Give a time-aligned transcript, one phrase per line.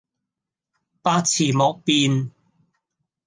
[1.03, 2.31] 百辭莫辯